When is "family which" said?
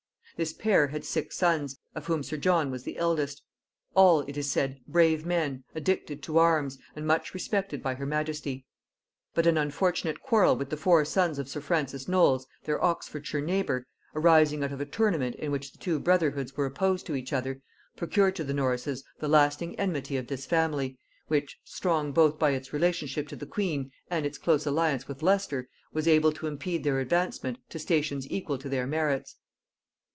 20.47-21.59